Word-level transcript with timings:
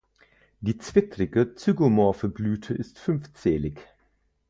Die 0.61 0.79
zwittrige, 0.79 1.53
zygomorphe 1.53 2.27
Blüte 2.27 2.73
ist 2.73 2.97
fünfzählig. 2.97 3.79